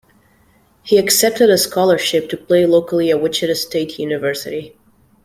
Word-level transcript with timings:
He 0.81 0.97
accepted 0.97 1.51
a 1.51 1.59
scholarship 1.59 2.27
to 2.29 2.35
play 2.37 2.65
locally 2.65 3.11
at 3.11 3.21
Wichita 3.21 3.53
State 3.53 3.99
University. 3.99 4.75